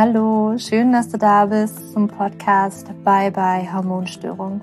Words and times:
Hallo, 0.00 0.56
schön, 0.58 0.92
dass 0.92 1.08
du 1.08 1.18
da 1.18 1.46
bist 1.46 1.92
zum 1.92 2.06
Podcast 2.06 2.86
Bye 3.02 3.32
Bye 3.32 3.66
Hormonstörung. 3.72 4.60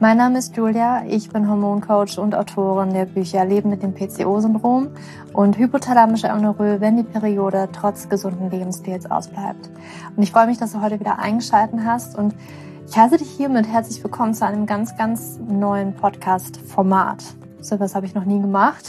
Mein 0.00 0.16
Name 0.16 0.38
ist 0.38 0.56
Julia, 0.56 1.04
ich 1.06 1.28
bin 1.28 1.46
Hormoncoach 1.46 2.16
und 2.16 2.34
Autorin 2.34 2.94
der 2.94 3.04
Bücher 3.04 3.44
Leben 3.44 3.68
mit 3.68 3.82
dem 3.82 3.92
PCO-Syndrom 3.92 4.88
und 5.34 5.58
hypothalamische 5.58 6.30
Amenorrhoe, 6.30 6.80
wenn 6.80 6.96
die 6.96 7.02
Periode 7.02 7.68
trotz 7.70 8.08
gesunden 8.08 8.50
Lebensstils 8.50 9.10
ausbleibt. 9.10 9.68
Und 10.16 10.22
ich 10.22 10.32
freue 10.32 10.46
mich, 10.46 10.56
dass 10.56 10.72
du 10.72 10.80
heute 10.80 10.98
wieder 10.98 11.18
eingeschalten 11.18 11.84
hast 11.84 12.16
und 12.16 12.34
ich 12.88 12.96
heiße 12.96 13.18
dich 13.18 13.28
hiermit 13.28 13.66
herzlich 13.66 14.02
willkommen 14.02 14.32
zu 14.32 14.46
einem 14.46 14.64
ganz, 14.64 14.96
ganz 14.96 15.38
neuen 15.38 15.92
Podcast-Format. 15.96 17.22
So 17.68 17.78
was 17.78 17.94
habe 17.94 18.06
ich 18.06 18.14
noch 18.14 18.24
nie 18.24 18.40
gemacht. 18.40 18.88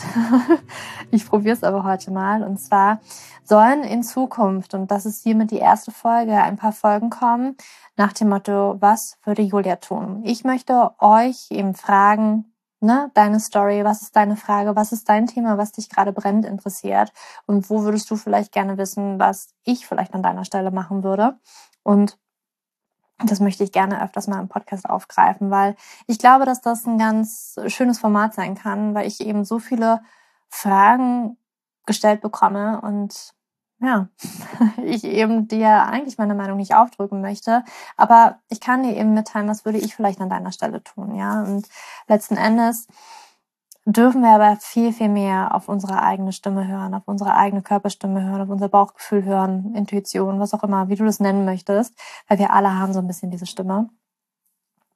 ich 1.11 1.27
probiere 1.27 1.53
es 1.53 1.63
aber 1.63 1.83
heute 1.83 2.11
mal. 2.11 2.43
Und 2.43 2.61
zwar 2.61 3.01
sollen 3.43 3.83
in 3.83 4.03
Zukunft, 4.03 4.73
und 4.73 4.89
das 4.89 5.05
ist 5.05 5.21
hiermit 5.21 5.51
die 5.51 5.57
erste 5.57 5.91
Folge, 5.91 6.41
ein 6.41 6.55
paar 6.55 6.71
Folgen 6.71 7.09
kommen 7.09 7.57
nach 7.97 8.13
dem 8.13 8.29
Motto, 8.29 8.77
was 8.79 9.17
würde 9.25 9.41
Julia 9.41 9.75
tun? 9.75 10.21
Ich 10.23 10.45
möchte 10.45 10.91
euch 10.99 11.47
eben 11.49 11.73
fragen, 11.75 12.53
ne, 12.79 13.11
deine 13.15 13.41
Story, 13.41 13.83
was 13.83 14.01
ist 14.01 14.15
deine 14.15 14.37
Frage, 14.37 14.77
was 14.77 14.93
ist 14.93 15.09
dein 15.09 15.27
Thema, 15.27 15.57
was 15.57 15.73
dich 15.73 15.89
gerade 15.89 16.13
brennend 16.13 16.45
interessiert 16.45 17.11
und 17.45 17.69
wo 17.69 17.83
würdest 17.83 18.09
du 18.09 18.15
vielleicht 18.15 18.53
gerne 18.53 18.77
wissen, 18.77 19.19
was 19.19 19.49
ich 19.65 19.85
vielleicht 19.85 20.13
an 20.13 20.23
deiner 20.23 20.45
Stelle 20.45 20.71
machen 20.71 21.03
würde? 21.03 21.37
Und 21.83 22.17
das 23.23 23.39
möchte 23.39 23.63
ich 23.63 23.71
gerne 23.71 24.03
öfters 24.03 24.27
mal 24.27 24.39
im 24.39 24.47
Podcast 24.47 24.89
aufgreifen, 24.89 25.51
weil 25.51 25.75
ich 26.07 26.19
glaube, 26.19 26.45
dass 26.45 26.61
das 26.61 26.85
ein 26.85 26.97
ganz 26.97 27.57
schönes 27.67 27.99
Format 27.99 28.33
sein 28.33 28.55
kann, 28.55 28.95
weil 28.95 29.07
ich 29.07 29.21
eben 29.21 29.45
so 29.45 29.59
viele 29.59 30.01
Fragen 30.49 31.37
gestellt 31.85 32.21
bekomme 32.21 32.81
und 32.81 33.33
ja, 33.81 34.09
ich 34.83 35.03
eben 35.03 35.47
dir 35.47 35.83
eigentlich 35.83 36.17
meine 36.17 36.35
Meinung 36.35 36.57
nicht 36.57 36.75
aufdrücken 36.75 37.21
möchte, 37.21 37.63
aber 37.97 38.39
ich 38.49 38.59
kann 38.59 38.83
dir 38.83 38.95
eben 38.95 39.13
mitteilen, 39.13 39.47
was 39.47 39.65
würde 39.65 39.77
ich 39.77 39.95
vielleicht 39.95 40.21
an 40.21 40.29
deiner 40.29 40.51
Stelle 40.51 40.83
tun, 40.83 41.15
ja? 41.15 41.43
Und 41.43 41.67
letzten 42.07 42.37
Endes 42.37 42.87
dürfen 43.85 44.21
wir 44.21 44.29
aber 44.29 44.57
viel, 44.61 44.93
viel 44.93 45.09
mehr 45.09 45.55
auf 45.55 45.69
unsere 45.69 46.01
eigene 46.01 46.31
Stimme 46.31 46.67
hören, 46.67 46.93
auf 46.93 47.03
unsere 47.07 47.35
eigene 47.35 47.61
Körperstimme 47.61 48.23
hören, 48.23 48.41
auf 48.41 48.49
unser 48.49 48.69
Bauchgefühl 48.69 49.23
hören, 49.23 49.73
Intuition, 49.75 50.39
was 50.39 50.53
auch 50.53 50.63
immer, 50.63 50.89
wie 50.89 50.95
du 50.95 51.05
das 51.05 51.19
nennen 51.19 51.45
möchtest, 51.45 51.97
weil 52.27 52.39
wir 52.39 52.53
alle 52.53 52.77
haben 52.77 52.93
so 52.93 52.99
ein 52.99 53.07
bisschen 53.07 53.31
diese 53.31 53.45
Stimme. 53.45 53.89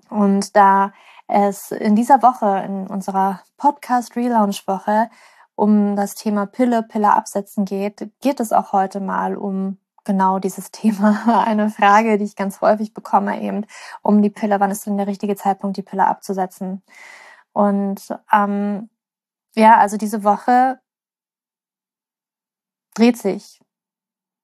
Und 0.10 0.56
da 0.56 0.92
es 1.28 1.72
in 1.72 1.96
dieser 1.96 2.22
Woche, 2.22 2.64
in 2.66 2.88
unserer 2.88 3.42
Podcast 3.58 4.16
Relaunch 4.16 4.68
Woche, 4.68 5.10
um 5.56 5.96
das 5.96 6.16
Thema 6.16 6.46
Pille, 6.46 6.84
Pille 6.84 7.14
absetzen 7.14 7.66
geht, 7.66 8.10
geht 8.22 8.40
es 8.40 8.52
auch 8.52 8.74
heute 8.74 9.00
mal 9.00 9.36
um 9.36 9.78
genau 10.04 10.40
dieses 10.40 10.72
Thema. 10.72 11.44
Eine 11.46 11.70
Frage, 11.70 12.18
die 12.18 12.26
ich 12.26 12.36
ganz 12.36 12.62
häufig 12.62 12.94
bekomme, 12.94 13.42
eben 13.42 13.66
um 14.02 14.22
die 14.22 14.30
Pille. 14.30 14.60
Wann 14.60 14.72
ist 14.72 14.86
denn 14.86 14.98
der 14.98 15.08
richtige 15.08 15.36
Zeitpunkt, 15.36 15.78
die 15.78 15.84
Pille 15.84 16.08
abzusetzen? 16.08 16.84
Und 17.54 18.14
ähm, 18.32 18.90
ja, 19.56 19.78
also 19.78 19.98
diese 19.98 20.24
Woche 20.24 20.80
dreht 22.96 23.18
sich, 23.18 23.62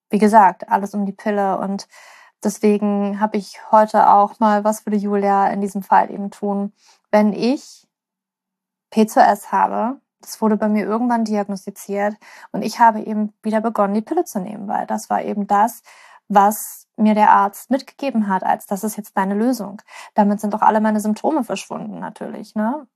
wie 0.09 0.19
gesagt, 0.19 0.69
alles 0.69 0.93
um 0.93 1.05
die 1.05 1.11
Pille. 1.11 1.57
Und 1.59 1.87
deswegen 2.43 3.19
habe 3.19 3.37
ich 3.37 3.71
heute 3.71 4.09
auch 4.09 4.39
mal, 4.39 4.63
was 4.63 4.85
würde 4.85 4.97
Julia 4.97 5.47
in 5.49 5.61
diesem 5.61 5.83
Fall 5.83 6.11
eben 6.11 6.31
tun, 6.31 6.73
wenn 7.11 7.33
ich 7.33 7.87
P2S 8.93 9.51
habe, 9.51 9.99
das 10.21 10.41
wurde 10.41 10.57
bei 10.57 10.67
mir 10.67 10.85
irgendwann 10.85 11.25
diagnostiziert 11.25 12.15
und 12.51 12.61
ich 12.61 12.79
habe 12.79 13.01
eben 13.01 13.33
wieder 13.41 13.61
begonnen, 13.61 13.93
die 13.93 14.01
Pille 14.01 14.25
zu 14.25 14.39
nehmen, 14.39 14.67
weil 14.67 14.85
das 14.85 15.09
war 15.09 15.23
eben 15.23 15.47
das, 15.47 15.81
was 16.27 16.87
mir 16.97 17.15
der 17.15 17.31
Arzt 17.31 17.71
mitgegeben 17.71 18.27
hat, 18.27 18.43
als 18.43 18.67
das 18.67 18.83
ist 18.83 18.97
jetzt 18.97 19.15
deine 19.17 19.33
Lösung. 19.33 19.81
Damit 20.13 20.41
sind 20.41 20.53
auch 20.53 20.61
alle 20.61 20.81
meine 20.81 20.99
Symptome 20.99 21.43
verschwunden 21.43 21.99
natürlich. 21.99 22.55
Ne? 22.55 22.87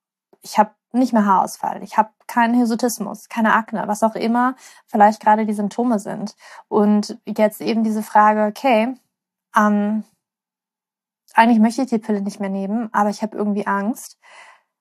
Ich 0.43 0.59
habe 0.59 0.75
nicht 0.91 1.11
mehr 1.11 1.25
Haarausfall, 1.25 1.81
ich 1.81 1.97
habe 1.97 2.11
keinen 2.27 2.53
Hirsutismus, 2.53 3.27
keine 3.27 3.53
Akne, 3.53 3.87
was 3.87 4.03
auch 4.03 4.13
immer 4.13 4.55
vielleicht 4.85 5.21
gerade 5.21 5.47
die 5.47 5.53
Symptome 5.53 5.97
sind. 5.97 6.35
Und 6.67 7.17
jetzt 7.25 7.61
eben 7.61 7.83
diese 7.83 8.03
Frage, 8.03 8.45
okay, 8.45 8.95
ähm, 9.55 10.03
eigentlich 11.33 11.59
möchte 11.59 11.81
ich 11.81 11.89
die 11.89 11.97
Pille 11.97 12.21
nicht 12.21 12.39
mehr 12.39 12.49
nehmen, 12.49 12.93
aber 12.93 13.09
ich 13.09 13.23
habe 13.23 13.35
irgendwie 13.35 13.65
Angst 13.65 14.19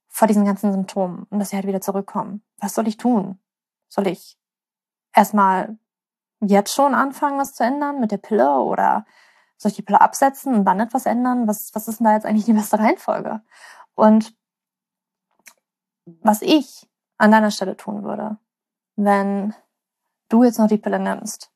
vor 0.08 0.28
diesen 0.28 0.44
ganzen 0.44 0.70
Symptomen 0.70 1.26
und 1.30 1.38
dass 1.38 1.50
sie 1.50 1.56
halt 1.56 1.66
wieder 1.66 1.80
zurückkommen. 1.80 2.42
Was 2.58 2.74
soll 2.74 2.86
ich 2.86 2.98
tun? 2.98 3.38
Soll 3.88 4.06
ich 4.06 4.38
erstmal 5.14 5.78
jetzt 6.40 6.74
schon 6.74 6.94
anfangen, 6.94 7.38
was 7.38 7.54
zu 7.54 7.64
ändern 7.64 8.00
mit 8.00 8.12
der 8.12 8.18
Pille 8.18 8.58
oder 8.58 9.06
soll 9.56 9.70
ich 9.70 9.76
die 9.76 9.82
Pille 9.82 10.00
absetzen 10.00 10.54
und 10.54 10.64
dann 10.66 10.80
etwas 10.80 11.06
ändern? 11.06 11.48
Was, 11.48 11.70
was 11.74 11.88
ist 11.88 12.00
denn 12.00 12.04
da 12.04 12.14
jetzt 12.14 12.26
eigentlich 12.26 12.44
die 12.44 12.52
beste 12.52 12.78
Reihenfolge? 12.78 13.40
Und 13.94 14.34
was 16.04 16.42
ich 16.42 16.88
an 17.18 17.30
deiner 17.30 17.50
Stelle 17.50 17.76
tun 17.76 18.02
würde, 18.02 18.38
wenn 18.96 19.54
du 20.28 20.44
jetzt 20.44 20.58
noch 20.58 20.68
die 20.68 20.78
Pille 20.78 20.98
nimmst 20.98 21.50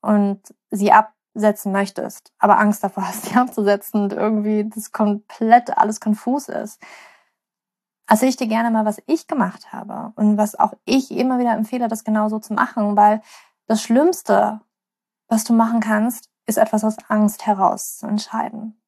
und 0.00 0.40
sie 0.70 0.92
absetzen 0.92 1.72
möchtest, 1.72 2.32
aber 2.38 2.58
Angst 2.58 2.82
davor 2.82 3.06
hast, 3.06 3.24
sie 3.26 3.36
abzusetzen 3.36 4.02
und 4.02 4.12
irgendwie 4.12 4.68
das 4.68 4.92
komplett 4.92 5.76
alles 5.76 6.00
konfus 6.00 6.48
ist, 6.48 6.80
erzähle 8.08 8.30
ich 8.30 8.36
dir 8.36 8.48
gerne 8.48 8.70
mal, 8.70 8.84
was 8.84 9.00
ich 9.06 9.28
gemacht 9.28 9.72
habe 9.72 10.12
und 10.16 10.36
was 10.36 10.56
auch 10.58 10.72
ich 10.84 11.12
immer 11.12 11.38
wieder 11.38 11.52
empfehle, 11.52 11.86
das 11.86 12.04
genauso 12.04 12.40
zu 12.40 12.54
machen, 12.54 12.96
weil 12.96 13.22
das 13.66 13.82
Schlimmste, 13.82 14.60
was 15.28 15.44
du 15.44 15.52
machen 15.52 15.78
kannst, 15.78 16.28
ist 16.46 16.58
etwas 16.58 16.82
aus 16.82 16.96
Angst 17.08 17.46
heraus 17.46 17.98
zu 17.98 18.08
entscheiden. 18.08 18.82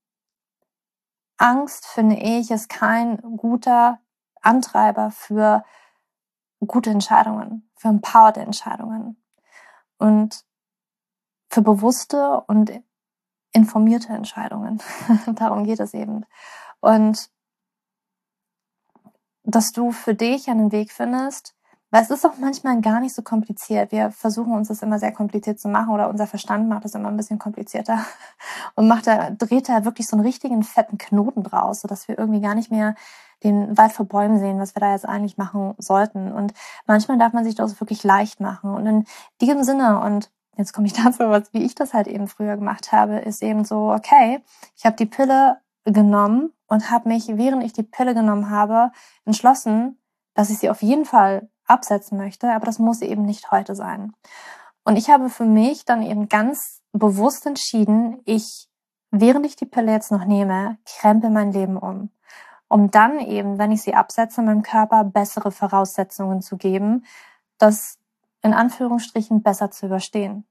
Angst, 1.37 1.87
finde 1.87 2.17
ich, 2.17 2.51
ist 2.51 2.69
kein 2.69 3.19
guter 3.37 4.01
Antreiber 4.43 5.11
für 5.11 5.65
gute 6.67 6.91
Entscheidungen, 6.91 7.71
für 7.77 7.89
empowerte 7.89 8.41
Entscheidungen 8.41 9.23
und 9.99 10.45
für 11.49 11.63
bewusste 11.63 12.41
und 12.43 12.73
informierte 13.53 14.13
Entscheidungen. 14.13 14.81
Darum 15.35 15.65
geht 15.65 15.81
es 15.81 15.95
eben. 15.95 16.25
Und 16.81 17.31
dass 19.45 19.73
du 19.73 19.93
für 19.93 20.15
dich 20.15 20.49
einen 20.49 20.73
Weg 20.73 20.93
findest, 20.93 21.55
weil 21.91 22.03
es 22.03 22.11
ist 22.11 22.25
auch 22.25 22.39
manchmal 22.39 22.81
gar 22.81 23.01
nicht 23.01 23.15
so 23.15 23.21
kompliziert. 23.23 23.93
Wir 23.93 24.11
versuchen 24.11 24.53
uns 24.53 24.69
das 24.69 24.83
immer 24.83 24.99
sehr 24.99 25.13
kompliziert 25.13 25.61
zu 25.61 25.69
machen 25.69 25.93
oder 25.93 26.09
unser 26.09 26.27
Verstand 26.27 26.69
macht 26.69 26.87
das 26.87 26.95
immer 26.95 27.09
ein 27.09 27.17
bisschen 27.19 27.39
komplizierter 27.39 28.05
und 28.75 28.89
macht 28.89 29.07
da, 29.07 29.31
dreht 29.31 29.69
da 29.69 29.85
wirklich 29.85 30.07
so 30.07 30.17
einen 30.17 30.25
richtigen 30.25 30.63
fetten 30.63 30.97
Knoten 30.97 31.43
draus, 31.43 31.83
sodass 31.83 32.09
wir 32.09 32.19
irgendwie 32.19 32.41
gar 32.41 32.55
nicht 32.55 32.71
mehr 32.71 32.95
den 33.45 33.77
Wald 33.77 33.93
vor 33.93 34.07
Bäumen 34.07 34.39
sehen, 34.39 34.59
was 34.59 34.75
wir 34.75 34.81
da 34.81 34.93
jetzt 34.93 35.07
eigentlich 35.09 35.37
machen 35.37 35.75
sollten. 35.79 36.33
Und 36.33 36.55
manchmal 36.87 37.19
darf 37.19 37.33
man 37.33 37.45
sich 37.45 37.55
das 37.55 37.81
wirklich 37.81 38.05
leicht 38.05 38.41
machen. 38.41 38.75
Und 38.75 38.87
in 38.87 39.05
diesem 39.41 39.65
Sinne, 39.65 40.01
und 40.01 40.31
jetzt 40.57 40.73
komme 40.73 40.87
ich 40.87 40.93
dazu, 41.05 41.21
was, 41.31 41.53
wie 41.53 41.63
ich 41.63 41.75
das 41.75 41.95
halt 41.95 42.07
eben 42.07 42.29
früher 42.29 42.57
gemacht 42.57 42.93
habe, 42.93 43.19
ist 43.19 43.43
eben 43.43 43.65
so, 43.65 43.93
okay, 43.93 44.43
ich 44.77 44.85
habe 44.85 44.97
die 44.97 45.07
Pille 45.07 45.59
genommen 45.85 46.53
und 46.69 46.91
habe 46.91 47.09
mich, 47.09 47.29
während 47.29 47.65
ich 47.65 47.73
die 47.73 47.83
Pille 47.83 48.15
genommen 48.15 48.51
habe, 48.51 48.93
entschlossen, 49.25 49.99
dass 50.35 50.51
ich 50.51 50.59
sie 50.59 50.71
auf 50.71 50.83
jeden 50.83 51.05
Fall 51.05 51.49
absetzen 51.67 52.19
möchte, 52.19 52.51
aber 52.53 52.67
das 52.67 52.79
muss 52.79 53.03
eben 53.03 53.25
nicht 53.25 53.51
heute 53.51 53.75
sein. 53.75 54.13
Und 54.85 54.97
ich 54.97 55.11
habe 55.11 55.29
für 55.29 55.45
mich 55.45 55.85
dann 55.85 56.03
eben 56.03 56.29
ganz 56.29 56.83
bewusst 56.93 57.47
entschieden, 57.47 58.21
ich, 58.25 58.69
während 59.11 59.47
ich 59.47 59.57
die 59.57 59.67
Pille 59.67 59.93
jetzt 59.93 60.11
noch 60.11 60.25
nehme, 60.25 60.79
krempel 60.85 61.31
mein 61.31 61.53
Leben 61.53 61.77
um. 61.77 62.11
Um 62.73 62.91
dann 62.91 63.21
eben, 63.21 63.59
wenn 63.59 63.71
ich 63.71 63.83
sie 63.83 63.93
absetze, 63.93 64.41
meinem 64.41 64.63
Körper 64.63 65.05
bessere 65.05 65.53
Voraussetzungen 65.53 66.41
zu 66.41 66.57
geben, 66.57 67.05
das 67.59 67.99
in 68.41 68.55
Anführungsstrichen 68.55 69.43
besser 69.43 69.71
zu 69.71 69.85
überstehen. 69.85 70.47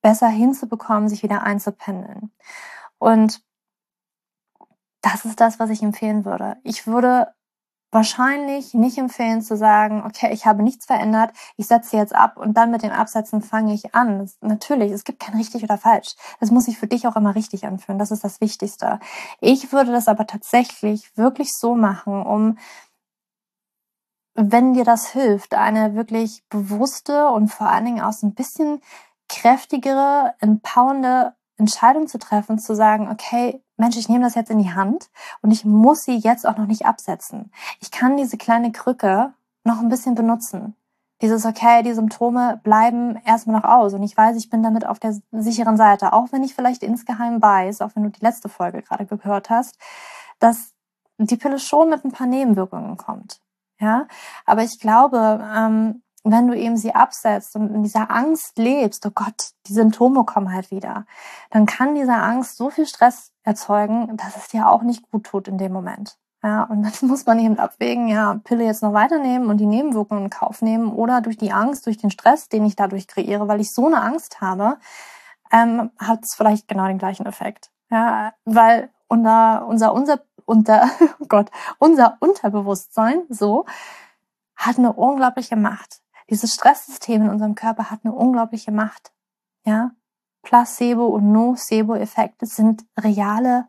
Besser 0.00 0.28
hinzubekommen, 0.28 1.10
sich 1.10 1.22
wieder 1.22 1.42
einzupendeln. 1.42 2.32
Und 2.96 3.44
das 5.02 5.26
ist 5.26 5.40
das, 5.40 5.58
was 5.58 5.68
ich 5.68 5.82
empfehlen 5.82 6.24
würde. 6.24 6.56
Ich 6.62 6.86
würde 6.86 7.34
wahrscheinlich 7.92 8.72
nicht 8.72 8.96
empfehlen 8.98 9.42
zu 9.42 9.56
sagen, 9.56 10.02
okay, 10.04 10.32
ich 10.32 10.46
habe 10.46 10.62
nichts 10.62 10.86
verändert, 10.86 11.32
ich 11.56 11.66
setze 11.66 11.96
jetzt 11.96 12.14
ab 12.14 12.38
und 12.38 12.56
dann 12.56 12.70
mit 12.70 12.82
dem 12.82 12.90
Absetzen 12.90 13.42
fange 13.42 13.74
ich 13.74 13.94
an. 13.94 14.18
Das, 14.18 14.38
natürlich, 14.40 14.90
es 14.90 15.04
gibt 15.04 15.20
kein 15.20 15.36
richtig 15.36 15.62
oder 15.62 15.76
falsch. 15.78 16.14
Das 16.40 16.50
muss 16.50 16.64
sich 16.64 16.78
für 16.78 16.86
dich 16.86 17.06
auch 17.06 17.16
immer 17.16 17.34
richtig 17.34 17.66
anfühlen. 17.66 17.98
Das 17.98 18.10
ist 18.10 18.24
das 18.24 18.40
Wichtigste. 18.40 18.98
Ich 19.40 19.72
würde 19.72 19.92
das 19.92 20.08
aber 20.08 20.26
tatsächlich 20.26 21.16
wirklich 21.16 21.50
so 21.52 21.74
machen, 21.74 22.22
um 22.22 22.58
wenn 24.34 24.72
dir 24.72 24.84
das 24.84 25.08
hilft, 25.08 25.54
eine 25.54 25.94
wirklich 25.94 26.42
bewusste 26.48 27.28
und 27.28 27.48
vor 27.48 27.68
allen 27.68 27.84
Dingen 27.84 28.00
auch 28.00 28.14
so 28.14 28.26
ein 28.26 28.34
bisschen 28.34 28.80
kräftigere, 29.28 30.34
empowernde 30.40 31.34
Entscheidung 31.58 32.08
zu 32.08 32.18
treffen, 32.18 32.58
zu 32.58 32.74
sagen, 32.74 33.10
okay, 33.10 33.62
Mensch, 33.82 33.96
ich 33.96 34.08
nehme 34.08 34.22
das 34.22 34.36
jetzt 34.36 34.50
in 34.50 34.62
die 34.62 34.72
Hand 34.72 35.10
und 35.40 35.50
ich 35.50 35.64
muss 35.64 36.04
sie 36.04 36.16
jetzt 36.16 36.46
auch 36.46 36.56
noch 36.56 36.66
nicht 36.66 36.86
absetzen. 36.86 37.50
Ich 37.80 37.90
kann 37.90 38.16
diese 38.16 38.36
kleine 38.36 38.70
Krücke 38.70 39.34
noch 39.64 39.80
ein 39.80 39.88
bisschen 39.88 40.14
benutzen. 40.14 40.76
dieses, 41.20 41.44
okay, 41.44 41.82
die 41.82 41.92
Symptome 41.92 42.60
bleiben 42.62 43.16
erstmal 43.24 43.60
noch 43.60 43.68
aus 43.68 43.94
und 43.94 44.04
ich 44.04 44.16
weiß, 44.16 44.36
ich 44.36 44.50
bin 44.50 44.62
damit 44.62 44.86
auf 44.86 45.00
der 45.00 45.16
sicheren 45.32 45.76
Seite, 45.76 46.12
auch 46.12 46.28
wenn 46.30 46.44
ich 46.44 46.54
vielleicht 46.54 46.84
insgeheim 46.84 47.42
weiß, 47.42 47.80
auch 47.80 47.90
wenn 47.94 48.04
du 48.04 48.10
die 48.10 48.24
letzte 48.24 48.48
Folge 48.48 48.82
gerade 48.82 49.06
gehört 49.06 49.50
hast, 49.50 49.78
dass 50.38 50.74
die 51.18 51.36
Pille 51.36 51.58
schon 51.58 51.90
mit 51.90 52.04
ein 52.04 52.12
paar 52.12 52.26
Nebenwirkungen 52.28 52.96
kommt. 52.96 53.40
Ja, 53.80 54.06
aber 54.46 54.62
ich 54.62 54.78
glaube, 54.78 55.44
ähm, 55.56 56.02
wenn 56.24 56.46
du 56.46 56.56
eben 56.56 56.76
sie 56.76 56.94
absetzt 56.94 57.56
und 57.56 57.74
in 57.74 57.82
dieser 57.82 58.10
Angst 58.10 58.58
lebst, 58.58 59.04
oh 59.06 59.10
Gott, 59.14 59.52
die 59.66 59.72
Symptome 59.72 60.24
kommen 60.24 60.52
halt 60.52 60.70
wieder, 60.70 61.06
dann 61.50 61.66
kann 61.66 61.94
diese 61.94 62.14
Angst 62.14 62.56
so 62.56 62.70
viel 62.70 62.86
Stress 62.86 63.32
erzeugen, 63.42 64.16
dass 64.16 64.36
es 64.36 64.48
dir 64.48 64.68
auch 64.68 64.82
nicht 64.82 65.10
gut 65.10 65.24
tut 65.24 65.48
in 65.48 65.58
dem 65.58 65.72
Moment. 65.72 66.16
Ja, 66.42 66.64
und 66.64 66.82
dann 66.82 66.92
muss 67.08 67.26
man 67.26 67.38
eben 67.38 67.58
abwägen, 67.58 68.08
ja, 68.08 68.40
Pille 68.44 68.64
jetzt 68.64 68.82
noch 68.82 68.92
weiternehmen 68.92 69.48
und 69.48 69.58
die 69.58 69.66
Nebenwirkungen 69.66 70.24
in 70.24 70.30
Kauf 70.30 70.62
nehmen 70.62 70.92
oder 70.92 71.20
durch 71.20 71.36
die 71.36 71.52
Angst, 71.52 71.86
durch 71.86 71.98
den 71.98 72.10
Stress, 72.10 72.48
den 72.48 72.64
ich 72.64 72.76
dadurch 72.76 73.06
kreiere, 73.08 73.48
weil 73.48 73.60
ich 73.60 73.72
so 73.72 73.86
eine 73.86 74.00
Angst 74.02 74.40
habe, 74.40 74.78
ähm, 75.52 75.90
hat 75.98 76.24
es 76.24 76.34
vielleicht 76.34 76.68
genau 76.68 76.86
den 76.86 76.98
gleichen 76.98 77.26
Effekt. 77.26 77.70
Ja, 77.90 78.32
weil 78.44 78.90
unser, 79.08 79.66
unser, 79.66 79.92
unser, 79.92 80.20
unter, 80.44 80.88
oh 81.20 81.26
Gott, 81.28 81.50
unser 81.78 82.16
Unterbewusstsein, 82.20 83.24
so, 83.28 83.66
hat 84.56 84.78
eine 84.78 84.92
unglaubliche 84.92 85.56
Macht. 85.56 86.01
Dieses 86.30 86.54
Stresssystem 86.54 87.22
in 87.22 87.28
unserem 87.30 87.54
Körper 87.54 87.90
hat 87.90 88.00
eine 88.04 88.14
unglaubliche 88.14 88.72
Macht. 88.72 89.12
Ja, 89.64 89.92
Placebo- 90.42 91.08
und 91.08 91.32
Nocebo-Effekte 91.32 92.46
sind 92.46 92.84
reale 92.98 93.68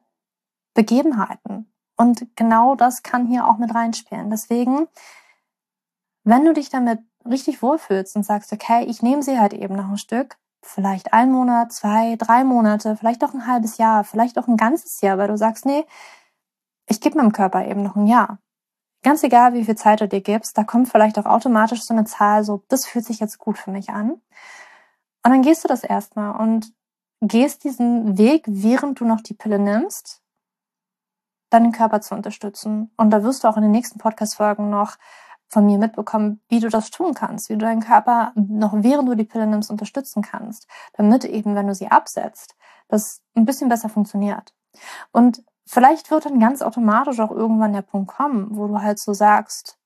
Begebenheiten. 0.74 1.72
Und 1.96 2.36
genau 2.36 2.76
das 2.76 3.04
kann 3.04 3.28
hier 3.28 3.48
auch 3.48 3.58
mit 3.58 3.74
reinspielen. 3.74 4.30
Deswegen, 4.30 4.88
wenn 6.24 6.46
du 6.46 6.54
dich 6.54 6.70
damit 6.70 7.00
richtig 7.26 7.62
wohlfühlst 7.62 8.16
und 8.16 8.24
sagst, 8.24 8.52
okay, 8.52 8.86
ich 8.86 9.02
nehme 9.02 9.24
sie 9.24 9.40
halt 9.40 9.54
eben 9.54 9.76
noch 9.76 9.90
ein 9.90 9.98
Stück, 9.98 10.38
vielleicht 10.62 11.14
ein 11.14 11.32
Monat, 11.32 11.72
zwei, 11.72 12.16
drei 12.16 12.44
Monate, 12.44 12.98
vielleicht 12.98 13.24
auch 13.24 13.34
ein 13.34 13.48
halbes 13.48 13.78
Jahr, 13.78 14.04
vielleicht 14.04 14.38
auch 14.40 14.48
ein 14.48 14.58
ganzes 14.58 15.02
Jahr, 15.02 15.18
weil 15.18 15.28
du 15.28 15.38
sagst, 15.38 15.66
nee, 15.66 15.86
ich 16.88 17.00
gebe 17.00 17.18
meinem 17.18 17.32
Körper 17.32 17.66
eben 17.66 17.84
noch 17.84 17.96
ein 17.96 18.08
Jahr. 18.08 18.40
Ganz 19.04 19.22
egal, 19.24 19.54
wie 19.54 19.66
viel 19.66 19.76
Zeit 19.76 20.02
du 20.02 20.08
dir 20.08 20.22
gibst, 20.22 20.58
da 20.58 20.64
kommt 20.64 20.90
vielleicht 20.90 21.20
auch 21.20 21.26
automatisch 21.26 21.82
so 21.82 21.94
eine 21.94 22.06
Zahl, 22.06 22.44
so, 22.44 22.64
das 22.70 22.86
fühlt 22.86 23.06
sich 23.06 23.20
jetzt 23.20 23.38
gut 23.38 23.58
für 23.58 23.70
mich 23.70 23.90
an. 23.90 24.12
Und 24.12 24.22
dann 25.32 25.42
gehst 25.42 25.64
du 25.64 25.68
das 25.68 25.84
erstmal 25.84 26.40
und 26.40 26.74
gehst 27.22 27.64
diesen 27.64 28.18
Weg, 28.18 28.44
während 28.48 29.00
du 29.00 29.06
noch 29.06 29.22
die 29.22 29.34
Pille 29.34 29.60
nimmst, 29.60 30.22
deinen 31.50 31.72
Körper 31.72 32.02
zu 32.02 32.16
unterstützen. 32.16 32.92
Und 32.98 33.12
da 33.12 33.24
wirst 33.24 33.44
du 33.44 33.48
auch 33.48 33.58
in 33.58 33.64
den 33.64 33.72
nächsten 33.72 34.00
Podcast-Folgen 34.00 34.70
noch 34.70 34.98
von 35.48 35.66
mir 35.66 35.78
mitbekommen, 35.78 36.42
wie 36.50 36.60
du 36.60 36.70
das 36.70 36.90
tun 36.90 37.14
kannst, 37.14 37.50
wie 37.50 37.54
du 37.54 37.60
deinen 37.60 37.84
Körper 37.84 38.32
noch 38.36 38.74
während 38.76 39.08
du 39.08 39.16
die 39.16 39.24
Pille 39.24 39.48
nimmst 39.48 39.70
unterstützen 39.70 40.24
kannst, 40.24 40.68
damit 40.94 41.26
eben, 41.26 41.56
wenn 41.56 41.68
du 41.68 41.76
sie 41.76 41.90
absetzt, 41.90 42.56
das 42.88 43.22
ein 43.36 43.46
bisschen 43.46 43.70
besser 43.70 43.90
funktioniert. 43.90 44.54
Und 45.12 45.44
vielleicht 45.66 46.12
wird 46.12 46.26
dann 46.26 46.40
ganz 46.40 46.62
automatisch 46.62 47.20
auch 47.20 47.32
irgendwann 47.32 47.74
der 47.74 47.82
Punkt 47.82 48.10
kommen, 48.10 48.48
wo 48.52 48.68
du 48.68 48.82
halt 48.82 49.00
so 49.00 49.14
sagst, 49.14 49.78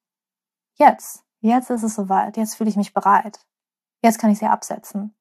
jetzt, 0.76 1.24
jetzt 1.42 1.70
ist 1.70 1.84
es 1.84 1.96
soweit, 1.96 2.38
jetzt 2.38 2.56
fühle 2.56 2.70
ich 2.70 2.78
mich 2.78 2.94
bereit, 2.94 3.40
jetzt 4.02 4.20
kann 4.20 4.30
ich 4.30 4.40
sie 4.40 4.48
absetzen. 4.48 5.14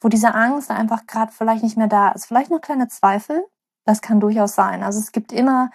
Wo 0.00 0.08
diese 0.08 0.34
Angst 0.34 0.70
einfach 0.70 1.06
gerade 1.06 1.32
vielleicht 1.32 1.62
nicht 1.62 1.76
mehr 1.76 1.86
da 1.86 2.10
ist. 2.10 2.26
Vielleicht 2.26 2.50
noch 2.50 2.60
kleine 2.60 2.88
Zweifel, 2.88 3.44
das 3.84 4.02
kann 4.02 4.20
durchaus 4.20 4.54
sein. 4.54 4.82
Also 4.82 4.98
es 4.98 5.12
gibt 5.12 5.32
immer, 5.32 5.70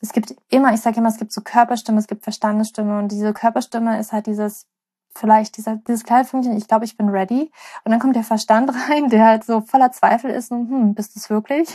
es 0.00 0.12
gibt 0.12 0.34
immer, 0.50 0.74
ich 0.74 0.80
sage 0.80 0.98
immer, 0.98 1.08
es 1.08 1.16
gibt 1.16 1.32
so 1.32 1.40
Körperstimme, 1.40 1.98
es 1.98 2.06
gibt 2.06 2.24
Verstandesstimme 2.24 2.98
und 2.98 3.08
diese 3.08 3.32
Körperstimme 3.32 3.98
ist 3.98 4.12
halt 4.12 4.26
dieses, 4.26 4.66
vielleicht 5.16 5.56
dieser, 5.56 5.76
dieses 5.76 6.04
kleine 6.04 6.24
Fünkchen, 6.24 6.56
ich 6.56 6.68
glaube, 6.68 6.84
ich 6.84 6.96
bin 6.96 7.08
ready. 7.08 7.50
Und 7.84 7.92
dann 7.92 8.00
kommt 8.00 8.16
der 8.16 8.24
Verstand 8.24 8.70
rein, 8.90 9.08
der 9.08 9.24
halt 9.24 9.44
so 9.44 9.60
voller 9.60 9.92
Zweifel 9.92 10.30
ist 10.30 10.50
und, 10.50 10.68
hm, 10.68 10.94
bist 10.94 11.14
du 11.14 11.20
es 11.20 11.30
wirklich? 11.30 11.68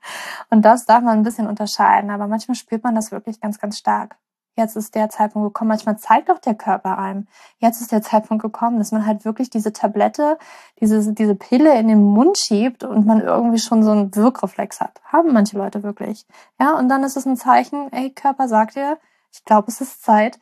und 0.50 0.62
das 0.62 0.86
darf 0.86 1.02
man 1.02 1.18
ein 1.18 1.22
bisschen 1.22 1.46
unterscheiden, 1.46 2.10
aber 2.10 2.26
manchmal 2.26 2.54
spürt 2.54 2.84
man 2.84 2.94
das 2.94 3.12
wirklich 3.12 3.40
ganz, 3.40 3.58
ganz 3.58 3.78
stark 3.78 4.16
jetzt 4.60 4.76
ist 4.76 4.94
der 4.94 5.08
Zeitpunkt 5.08 5.48
gekommen. 5.48 5.68
Manchmal 5.68 5.98
zeigt 5.98 6.30
auch 6.30 6.38
der 6.38 6.54
Körper 6.54 6.98
einem, 6.98 7.26
jetzt 7.58 7.80
ist 7.80 7.92
der 7.92 8.02
Zeitpunkt 8.02 8.42
gekommen, 8.42 8.78
dass 8.78 8.92
man 8.92 9.06
halt 9.06 9.24
wirklich 9.24 9.50
diese 9.50 9.72
Tablette, 9.72 10.38
diese, 10.80 11.12
diese 11.12 11.34
Pille 11.34 11.76
in 11.78 11.88
den 11.88 12.02
Mund 12.02 12.38
schiebt 12.38 12.84
und 12.84 13.06
man 13.06 13.20
irgendwie 13.20 13.58
schon 13.58 13.82
so 13.82 13.90
einen 13.90 14.14
Wirkreflex 14.14 14.80
hat. 14.80 15.00
Haben 15.04 15.32
manche 15.32 15.58
Leute 15.58 15.82
wirklich. 15.82 16.26
Ja, 16.60 16.78
und 16.78 16.88
dann 16.88 17.02
ist 17.02 17.16
es 17.16 17.26
ein 17.26 17.36
Zeichen, 17.36 17.92
ey, 17.92 18.10
Körper 18.10 18.48
sagt 18.48 18.76
dir, 18.76 18.98
ich 19.32 19.44
glaube, 19.44 19.68
es 19.68 19.80
ist 19.80 20.02
Zeit, 20.02 20.38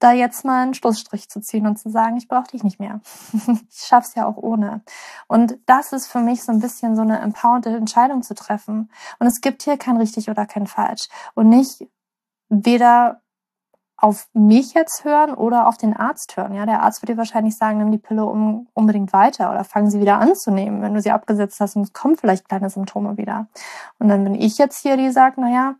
da 0.00 0.12
jetzt 0.12 0.44
mal 0.44 0.62
einen 0.62 0.74
Schlussstrich 0.74 1.28
zu 1.28 1.40
ziehen 1.40 1.66
und 1.66 1.78
zu 1.78 1.90
sagen, 1.90 2.16
ich 2.16 2.26
brauche 2.26 2.50
dich 2.50 2.64
nicht 2.64 2.80
mehr. 2.80 3.00
ich 3.32 3.78
schaff's 3.86 4.14
ja 4.14 4.26
auch 4.26 4.36
ohne. 4.36 4.82
Und 5.28 5.58
das 5.66 5.92
ist 5.92 6.08
für 6.08 6.20
mich 6.20 6.42
so 6.42 6.52
ein 6.52 6.60
bisschen 6.60 6.96
so 6.96 7.02
eine 7.02 7.20
empowernde 7.20 7.76
Entscheidung 7.76 8.22
zu 8.22 8.34
treffen. 8.34 8.90
Und 9.18 9.26
es 9.26 9.40
gibt 9.40 9.62
hier 9.62 9.76
kein 9.76 9.96
richtig 9.96 10.28
oder 10.28 10.46
kein 10.46 10.66
falsch. 10.66 11.08
Und 11.34 11.48
nicht 11.48 11.86
weder 12.48 13.20
auf 14.00 14.28
mich 14.32 14.72
jetzt 14.72 15.04
hören 15.04 15.34
oder 15.34 15.68
auf 15.68 15.76
den 15.76 15.94
Arzt 15.94 16.36
hören. 16.36 16.54
Ja, 16.54 16.64
der 16.64 16.82
Arzt 16.82 17.02
wird 17.02 17.10
dir 17.10 17.16
wahrscheinlich 17.18 17.56
sagen, 17.56 17.78
nimm 17.78 17.92
die 17.92 17.98
Pille 17.98 18.24
um, 18.24 18.68
unbedingt 18.72 19.12
weiter 19.12 19.50
oder 19.50 19.62
fangen 19.62 19.90
sie 19.90 20.00
wieder 20.00 20.18
an 20.18 20.34
zu 20.34 20.50
nehmen, 20.50 20.80
wenn 20.80 20.94
du 20.94 21.02
sie 21.02 21.10
abgesetzt 21.10 21.60
hast 21.60 21.76
und 21.76 21.82
es 21.82 21.92
kommen 21.92 22.16
vielleicht 22.16 22.48
kleine 22.48 22.70
Symptome 22.70 23.18
wieder. 23.18 23.48
Und 23.98 24.08
dann 24.08 24.24
bin 24.24 24.34
ich 24.34 24.56
jetzt 24.56 24.80
hier, 24.80 24.96
die 24.96 25.10
sagt, 25.10 25.36
naja, 25.36 25.74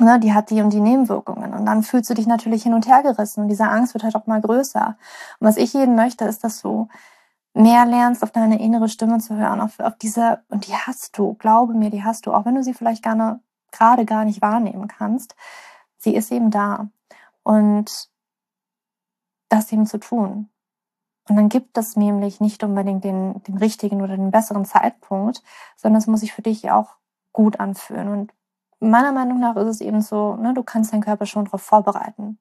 ne, 0.00 0.20
die 0.20 0.32
hat 0.32 0.50
die 0.50 0.60
und 0.60 0.72
die 0.72 0.80
Nebenwirkungen. 0.80 1.52
Und 1.54 1.66
dann 1.66 1.82
fühlst 1.82 2.10
du 2.10 2.14
dich 2.14 2.26
natürlich 2.26 2.62
hin 2.62 2.74
und 2.74 2.86
her 2.86 3.02
gerissen 3.02 3.42
und 3.42 3.48
diese 3.48 3.68
Angst 3.68 3.94
wird 3.94 4.04
halt 4.04 4.16
auch 4.16 4.26
mal 4.26 4.40
größer. 4.40 4.96
Und 5.38 5.46
was 5.46 5.56
ich 5.56 5.72
jeden 5.72 5.94
möchte, 5.94 6.24
ist, 6.24 6.44
dass 6.44 6.62
du 6.62 6.88
mehr 7.54 7.86
lernst, 7.86 8.22
auf 8.22 8.30
deine 8.30 8.60
innere 8.60 8.88
Stimme 8.88 9.18
zu 9.18 9.36
hören, 9.36 9.60
auf, 9.60 9.80
auf 9.80 9.96
diese, 9.98 10.42
und 10.48 10.66
die 10.66 10.74
hast 10.74 11.18
du, 11.18 11.34
glaube 11.34 11.74
mir, 11.74 11.90
die 11.90 12.04
hast 12.04 12.26
du, 12.26 12.32
auch 12.32 12.44
wenn 12.44 12.54
du 12.54 12.62
sie 12.62 12.74
vielleicht 12.74 13.02
gerne, 13.02 13.40
gerade 13.72 14.04
gar 14.04 14.24
nicht 14.24 14.40
wahrnehmen 14.40 14.88
kannst. 14.88 15.34
Sie 15.98 16.14
ist 16.14 16.30
eben 16.32 16.50
da 16.50 16.88
und 17.42 18.08
das 19.48 19.72
eben 19.72 19.86
zu 19.86 19.98
tun. 19.98 20.48
Und 21.28 21.36
dann 21.36 21.48
gibt 21.48 21.76
es 21.76 21.96
nämlich 21.96 22.40
nicht 22.40 22.62
unbedingt 22.62 23.04
den, 23.04 23.42
den 23.42 23.58
richtigen 23.58 24.00
oder 24.02 24.16
den 24.16 24.30
besseren 24.30 24.64
Zeitpunkt, 24.64 25.42
sondern 25.76 25.98
es 25.98 26.06
muss 26.06 26.20
sich 26.20 26.32
für 26.32 26.42
dich 26.42 26.70
auch 26.70 26.96
gut 27.32 27.60
anfühlen. 27.60 28.08
Und 28.08 28.32
meiner 28.80 29.12
Meinung 29.12 29.40
nach 29.40 29.56
ist 29.56 29.66
es 29.66 29.80
eben 29.80 30.00
so, 30.00 30.36
ne, 30.36 30.54
du 30.54 30.62
kannst 30.62 30.92
deinen 30.92 31.02
Körper 31.02 31.26
schon 31.26 31.44
darauf 31.44 31.62
vorbereiten. 31.62 32.38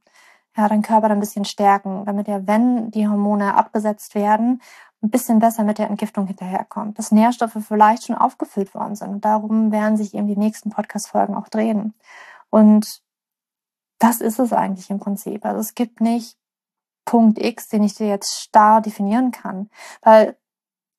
Ja, 0.56 0.68
deinen 0.68 0.82
Körper 0.82 1.10
dann 1.10 1.18
ein 1.18 1.22
bisschen 1.22 1.46
stärken, 1.46 2.04
damit 2.06 2.28
er, 2.28 2.48
wenn 2.48 2.90
die 2.92 3.08
Hormone 3.08 3.54
abgesetzt 3.54 4.16
werden, 4.16 4.62
ein 5.04 5.10
bisschen 5.12 5.40
besser 5.40 5.64
mit 5.64 5.78
der 5.78 5.90
Entgiftung 5.90 6.26
hinterherkommt, 6.26 6.98
dass 6.98 7.12
Nährstoffe 7.12 7.58
vielleicht 7.68 8.06
schon 8.06 8.16
aufgefüllt 8.16 8.74
worden 8.74 8.96
sind. 8.96 9.10
Und 9.10 9.26
darum 9.26 9.72
werden 9.72 9.98
sich 9.98 10.16
eben 10.16 10.28
die 10.28 10.38
nächsten 10.38 10.72
Podcast-Folgen 10.72 11.36
auch 11.36 11.50
drehen. 11.50 11.94
Und 12.50 13.02
das 14.00 14.22
ist 14.22 14.40
es 14.40 14.54
eigentlich 14.54 14.90
im 14.90 15.00
Prinzip. 15.00 15.46
Also 15.46 15.60
es 15.60 15.76
gibt 15.76 16.02
nicht 16.02 16.38
Punkt 17.06 17.40
X, 17.40 17.70
den 17.70 17.84
ich 17.84 17.96
dir 17.96 18.08
jetzt 18.08 18.42
starr 18.42 18.82
definieren 18.82 19.32
kann, 19.32 19.70
weil 20.02 20.38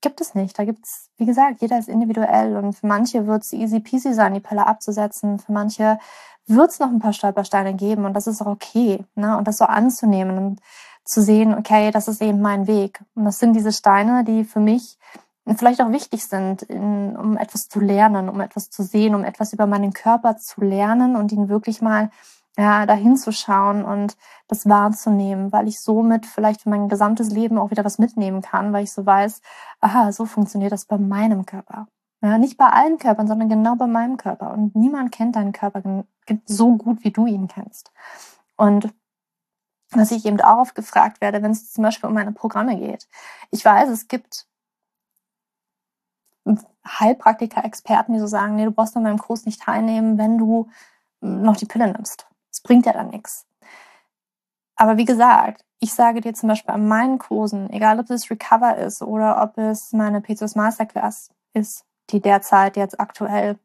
gibt 0.01 0.21
es 0.21 0.35
nicht. 0.35 0.59
Da 0.59 0.65
gibt's, 0.65 1.11
wie 1.17 1.27
gesagt, 1.27 1.61
jeder 1.61 1.79
ist 1.79 1.89
individuell 1.89 2.57
und 2.57 2.75
für 2.75 2.87
manche 2.87 3.27
wird 3.27 3.43
es 3.43 3.53
easy 3.53 3.81
peasy 3.81 4.15
sein, 4.15 4.35
die 4.35 4.41
Pille 4.41 4.67
abzusetzen. 4.67 5.39
Für 5.39 5.53
manche 5.53 5.99
wird 6.47 6.71
es 6.71 6.79
noch 6.79 6.89
ein 6.89 7.01
paar 7.01 7.13
Stolpersteine 7.13 7.75
geben 7.75 8.05
und 8.05 8.15
das 8.15 8.27
ist 8.27 8.41
auch 8.41 8.47
okay. 8.47 9.05
Ne? 9.15 9.37
Und 9.37 9.47
das 9.49 9.59
so 9.59 9.65
anzunehmen 9.65 10.39
und 10.39 10.61
zu 11.05 11.23
sehen, 11.23 11.55
okay, 11.55 11.91
das 11.91 12.07
ist 12.07 12.21
eben 12.21 12.41
mein 12.41 12.67
Weg. 12.67 13.01
Und 13.15 13.25
das 13.25 13.39
sind 13.39 13.55
diese 13.55 13.73
Steine, 13.73 14.25
die 14.25 14.45
für 14.45 14.61
mich 14.61 14.99
vielleicht 15.57 15.81
auch 15.81 15.91
wichtig 15.91 16.27
sind, 16.27 16.63
in, 16.63 17.17
um 17.17 17.37
etwas 17.37 17.69
zu 17.69 17.81
lernen, 17.81 18.29
um 18.29 18.41
etwas 18.41 18.71
zu 18.71 18.83
sehen, 18.83 19.15
um 19.15 19.25
etwas 19.25 19.53
über 19.53 19.67
meinen 19.67 19.93
Körper 19.95 20.37
zu 20.37 20.61
lernen 20.61 21.17
und 21.17 21.33
ihn 21.33 21.49
wirklich 21.49 21.81
mal 21.81 22.11
ja, 22.59 22.87
dahin 22.87 23.17
zu 23.17 23.31
schauen 23.33 23.85
und 23.85 24.17
das 24.49 24.69
wahrzunehmen, 24.69 25.53
weil 25.53 25.69
ich 25.69 25.81
somit 25.81 26.27
vielleicht 26.27 26.63
für 26.63 26.71
mein 26.71 26.89
gesamtes 26.89 27.31
Leben 27.31 27.57
auch 27.57 27.71
wieder 27.71 27.85
was 27.85 27.99
mitnehmen 27.99 28.43
kann, 28.43 28.73
weil 28.73 28.83
ich 28.83 28.93
so 28.93 29.07
weiß, 29.07 29.43
aha, 29.81 30.11
so 30.11 30.27
funktioniert 30.27 30.73
das 30.73 30.85
bei 30.85 30.99
meinem 30.99 31.47
Körper. 31.47 31.87
Ja, 32.21 32.37
nicht 32.37 32.57
bei 32.57 32.67
allen 32.67 32.99
Körpern, 32.99 33.29
sondern 33.29 33.49
genau 33.49 33.77
bei 33.77 33.87
meinem 33.87 34.17
Körper. 34.17 34.53
Und 34.53 34.75
niemand 34.75 35.13
kennt 35.13 35.37
deinen 35.37 35.53
Körper 35.53 36.05
so 36.47 36.77
gut, 36.77 37.05
wie 37.05 37.13
du 37.13 37.27
ihn 37.27 37.47
kennst. 37.47 37.93
Und 38.57 38.93
was 39.93 40.11
ich 40.11 40.27
eben 40.27 40.41
auch 40.41 40.59
oft 40.59 40.75
gefragt 40.75 41.21
werde, 41.21 41.43
wenn 41.43 41.53
es 41.53 41.73
zum 41.73 41.85
Beispiel 41.85 42.09
um 42.09 42.15
meine 42.15 42.33
Programme 42.33 42.77
geht. 42.77 43.09
Ich 43.53 43.65
weiß, 43.65 43.89
es 43.89 44.09
gibt 44.09 44.49
Heilpraktiker, 46.85 47.65
Experten, 47.65 48.15
die 48.15 48.19
so 48.19 48.27
sagen, 48.27 48.57
nee, 48.57 48.65
du 48.65 48.73
brauchst 48.73 48.97
an 48.97 49.05
meinem 49.05 49.19
Kurs 49.19 49.47
nicht 49.47 49.63
teilnehmen, 49.63 50.19
wenn 50.19 50.39
du 50.39 50.69
noch 51.21 51.57
die 51.57 51.67
Pille 51.67 51.93
nimmst. 51.93 52.27
Das 52.51 52.61
bringt 52.63 52.87
ja 52.87 52.93
dann 52.93 53.11
nichts. 53.11 53.47
Aber 54.77 54.97
wie 54.97 55.05
gesagt, 55.05 55.65
ich 55.81 55.95
sage 55.95 56.21
dir 56.21 56.35
zum 56.35 56.49
Beispiel 56.49 56.75
an 56.75 56.89
meinen 56.89 57.19
Kursen, 57.19 57.71
egal 57.71 58.01
ob 58.01 58.11
es 58.11 58.31
Recover 58.31 58.77
ist 58.77 59.03
oder 59.03 59.43
ob 59.43 59.59
es 59.59 59.93
meine 59.93 60.21
PCOS 60.21 60.55
Masterclass 60.55 61.31
ist, 61.53 61.85
die 62.11 62.21
derzeit 62.21 62.77
jetzt 62.77 63.01
aktuell, 63.01 63.59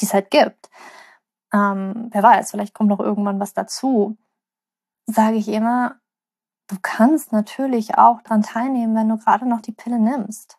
die 0.00 0.04
es 0.04 0.14
halt 0.14 0.30
gibt, 0.30 0.70
ähm, 1.52 2.08
wer 2.12 2.22
weiß, 2.22 2.50
vielleicht 2.50 2.74
kommt 2.74 2.88
noch 2.88 3.00
irgendwann 3.00 3.40
was 3.40 3.54
dazu, 3.54 4.16
sage 5.06 5.36
ich 5.36 5.48
immer, 5.48 5.96
du 6.68 6.76
kannst 6.82 7.32
natürlich 7.32 7.96
auch 7.98 8.22
daran 8.22 8.42
teilnehmen, 8.42 8.96
wenn 8.96 9.08
du 9.08 9.16
gerade 9.18 9.46
noch 9.46 9.60
die 9.60 9.72
Pille 9.72 9.98
nimmst. 9.98 10.58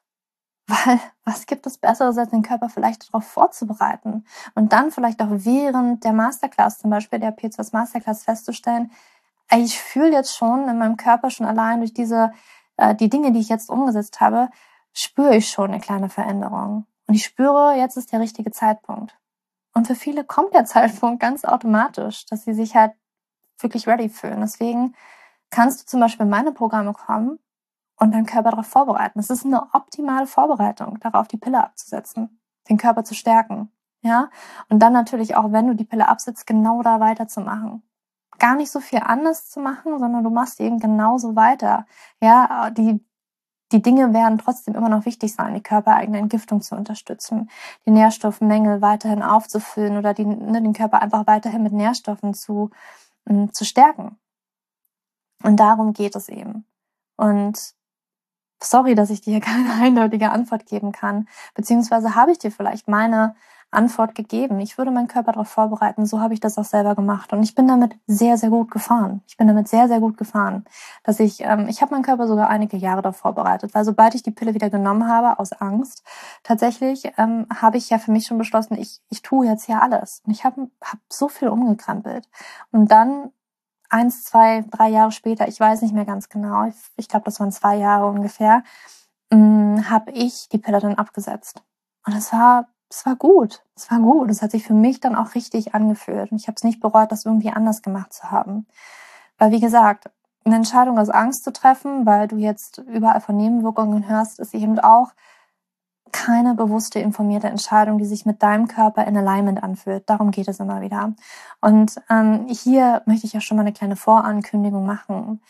Weil 0.67 0.99
was 1.23 1.45
gibt 1.45 1.65
es 1.65 1.77
Besseres, 1.77 2.17
als 2.17 2.29
den 2.29 2.43
Körper 2.43 2.67
vielleicht 2.67 3.07
darauf 3.07 3.25
vorzubereiten 3.25 4.25
und 4.53 4.73
dann 4.73 4.91
vielleicht 4.91 5.21
auch 5.21 5.29
während 5.31 6.03
der 6.03 6.13
Masterclass, 6.13 6.79
zum 6.79 6.89
Beispiel 6.89 7.19
der 7.19 7.35
P2 7.35 7.69
Masterclass 7.71 8.23
festzustellen, 8.23 8.91
ich 9.49 9.79
fühle 9.79 10.11
jetzt 10.11 10.35
schon 10.35 10.67
in 10.67 10.77
meinem 10.77 10.97
Körper 10.97 11.29
schon 11.29 11.45
allein 11.45 11.79
durch 11.79 11.93
diese, 11.93 12.33
äh, 12.75 12.93
die 12.95 13.09
Dinge, 13.09 13.31
die 13.31 13.39
ich 13.39 13.47
jetzt 13.47 13.69
umgesetzt 13.69 14.19
habe, 14.19 14.49
spüre 14.93 15.37
ich 15.37 15.47
schon 15.47 15.71
eine 15.71 15.79
kleine 15.79 16.09
Veränderung. 16.09 16.85
Und 17.07 17.13
ich 17.13 17.23
spüre, 17.23 17.75
jetzt 17.77 17.95
ist 17.95 18.11
der 18.11 18.19
richtige 18.19 18.51
Zeitpunkt. 18.51 19.17
Und 19.73 19.87
für 19.87 19.95
viele 19.95 20.25
kommt 20.25 20.53
der 20.53 20.65
Zeitpunkt 20.65 21.21
ganz 21.21 21.45
automatisch, 21.45 22.25
dass 22.25 22.43
sie 22.43 22.53
sich 22.53 22.75
halt 22.75 22.91
wirklich 23.59 23.87
ready 23.87 24.09
fühlen. 24.09 24.41
Deswegen 24.41 24.95
kannst 25.49 25.81
du 25.81 25.85
zum 25.85 26.01
Beispiel 26.01 26.25
in 26.25 26.29
meine 26.29 26.51
Programme 26.51 26.93
kommen 26.93 27.39
und 27.97 28.13
deinen 28.13 28.25
Körper 28.25 28.51
darauf 28.51 28.67
vorbereiten. 28.67 29.19
Es 29.19 29.29
ist 29.29 29.45
eine 29.45 29.73
optimale 29.73 30.27
Vorbereitung, 30.27 30.99
darauf 30.99 31.27
die 31.27 31.37
Pille 31.37 31.63
abzusetzen, 31.63 32.39
den 32.69 32.77
Körper 32.77 33.03
zu 33.03 33.15
stärken. 33.15 33.71
Ja, 34.01 34.29
und 34.69 34.79
dann 34.79 34.93
natürlich 34.93 35.35
auch, 35.35 35.51
wenn 35.51 35.67
du 35.67 35.75
die 35.75 35.83
Pille 35.83 36.07
absetzt, 36.07 36.45
genau 36.47 36.83
da 36.83 36.99
weiterzumachen. 36.99 37.83
Gar 38.39 38.55
nicht 38.55 38.71
so 38.71 38.79
viel 38.79 38.99
anders 38.99 39.49
zu 39.49 39.59
machen, 39.59 39.97
sondern 39.99 40.23
du 40.23 40.29
machst 40.29 40.59
eben 40.59 40.79
genauso 40.79 41.35
weiter. 41.35 41.87
Ja, 42.21 42.69
die, 42.69 43.03
die 43.71 43.81
Dinge 43.81 44.13
werden 44.13 44.37
trotzdem 44.37 44.75
immer 44.75 44.89
noch 44.89 45.05
wichtig 45.05 45.33
sein, 45.33 45.55
die 45.55 45.63
körpereigene 45.63 46.19
Entgiftung 46.19 46.61
zu 46.61 46.75
unterstützen, 46.75 47.49
die 47.85 47.91
Nährstoffmängel 47.91 48.81
weiterhin 48.81 49.23
aufzufüllen 49.23 49.97
oder 49.97 50.13
die, 50.13 50.25
ne, 50.25 50.61
den 50.61 50.73
Körper 50.73 51.01
einfach 51.01 51.25
weiterhin 51.25 51.63
mit 51.63 51.73
Nährstoffen 51.73 52.35
zu, 52.35 52.69
äh, 53.25 53.47
zu 53.49 53.65
stärken. 53.65 54.19
Und 55.43 55.59
darum 55.59 55.93
geht 55.93 56.15
es 56.15 56.29
eben. 56.29 56.65
Und 57.17 57.76
sorry, 58.61 58.95
dass 58.95 59.09
ich 59.09 59.21
dir 59.21 59.39
keine 59.41 59.73
eindeutige 59.73 60.31
Antwort 60.31 60.65
geben 60.65 60.91
kann. 60.91 61.27
Beziehungsweise 61.53 62.15
habe 62.15 62.31
ich 62.31 62.39
dir 62.39 62.51
vielleicht 62.51 62.87
meine 62.87 63.35
Antwort 63.69 64.15
gegeben. 64.15 64.59
Ich 64.59 64.77
würde 64.77 64.91
meinen 64.91 65.09
Körper 65.09 65.33
darauf 65.33 65.49
vorbereiten. 65.49 66.05
So 66.05 66.21
habe 66.21 66.33
ich 66.33 66.39
das 66.39 66.57
auch 66.57 66.63
selber 66.63 66.95
gemacht. 66.95 67.33
Und 67.33 67.43
ich 67.43 67.53
bin 67.53 67.67
damit 67.67 67.95
sehr, 68.07 68.37
sehr 68.37 68.49
gut 68.49 68.71
gefahren. 68.71 69.21
Ich 69.27 69.35
bin 69.35 69.47
damit 69.47 69.67
sehr, 69.67 69.89
sehr 69.89 69.99
gut 69.99 70.17
gefahren. 70.17 70.65
Dass 71.03 71.19
ich, 71.19 71.41
ähm, 71.41 71.67
ich 71.67 71.81
habe 71.81 71.93
meinen 71.93 72.03
Körper 72.03 72.27
sogar 72.27 72.49
einige 72.49 72.77
Jahre 72.77 73.01
darauf 73.01 73.17
vorbereitet. 73.17 73.75
Weil 73.75 73.83
sobald 73.83 74.15
ich 74.15 74.23
die 74.23 74.31
Pille 74.31 74.53
wieder 74.53 74.69
genommen 74.69 75.07
habe, 75.07 75.37
aus 75.37 75.51
Angst, 75.51 76.03
tatsächlich 76.43 77.11
ähm, 77.17 77.45
habe 77.53 77.77
ich 77.77 77.89
ja 77.89 77.99
für 77.99 78.11
mich 78.11 78.25
schon 78.25 78.37
beschlossen, 78.37 78.77
ich, 78.77 79.01
ich 79.09 79.21
tue 79.21 79.45
jetzt 79.45 79.65
hier 79.65 79.81
alles. 79.81 80.21
Und 80.25 80.31
ich 80.31 80.45
habe 80.45 80.69
hab 80.81 80.99
so 81.09 81.27
viel 81.27 81.49
umgekrempelt. 81.49 82.29
Und 82.71 82.89
dann 82.89 83.31
eins, 83.89 84.23
zwei, 84.23 84.65
drei 84.69 84.89
Jahre 84.89 85.11
später, 85.11 85.47
ich 85.47 85.59
weiß 85.59 85.81
nicht 85.81 85.93
mehr 85.93 86.05
ganz 86.05 86.29
genau, 86.29 86.65
ich, 86.65 86.75
ich 86.97 87.07
glaube, 87.07 87.25
das 87.25 87.39
waren 87.39 87.51
zwei 87.51 87.77
Jahre 87.77 88.07
ungefähr, 88.07 88.63
ähm, 89.31 89.89
habe 89.89 90.11
ich 90.11 90.49
die 90.49 90.57
Pille 90.57 90.79
dann 90.79 90.95
abgesetzt. 90.95 91.63
Und 92.05 92.15
es 92.15 92.31
war, 92.31 92.67
es 92.89 93.05
war 93.05 93.15
gut. 93.15 93.63
Es 93.75 93.91
war 93.91 93.99
gut. 93.99 94.29
Es 94.29 94.41
hat 94.41 94.51
sich 94.51 94.63
für 94.63 94.73
mich 94.73 94.99
dann 94.99 95.15
auch 95.15 95.35
richtig 95.35 95.75
angefühlt. 95.75 96.31
Und 96.31 96.39
ich 96.39 96.47
habe 96.47 96.55
es 96.55 96.63
nicht 96.63 96.79
bereut, 96.79 97.11
das 97.11 97.25
irgendwie 97.25 97.51
anders 97.51 97.81
gemacht 97.81 98.13
zu 98.13 98.31
haben. 98.31 98.65
Weil, 99.37 99.51
wie 99.51 99.59
gesagt, 99.59 100.09
eine 100.45 100.55
Entscheidung 100.55 100.97
aus 100.97 101.09
Angst 101.09 101.43
zu 101.43 101.51
treffen, 101.51 102.05
weil 102.05 102.27
du 102.27 102.37
jetzt 102.37 102.77
überall 102.79 103.19
von 103.19 103.35
Nebenwirkungen 103.35 104.07
hörst, 104.07 104.39
ist 104.39 104.53
eben 104.53 104.79
auch 104.79 105.11
keine 106.11 106.55
bewusste, 106.55 106.99
informierte 106.99 107.47
Entscheidung, 107.47 107.97
die 107.97 108.05
sich 108.05 108.25
mit 108.25 108.43
deinem 108.43 108.67
Körper 108.67 109.05
in 109.05 109.17
Alignment 109.17 109.61
anfühlt. 109.61 110.09
Darum 110.09 110.31
geht 110.31 110.47
es 110.47 110.59
immer 110.59 110.81
wieder. 110.81 111.13
Und 111.61 111.95
ähm, 112.09 112.47
hier 112.49 113.01
möchte 113.05 113.27
ich 113.27 113.33
ja 113.33 113.41
schon 113.41 113.57
mal 113.57 113.61
eine 113.61 113.73
kleine 113.73 113.95
Vorankündigung 113.95 114.85
machen. 114.85 115.41